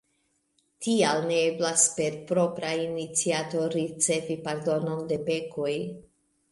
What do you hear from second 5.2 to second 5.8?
pekoj.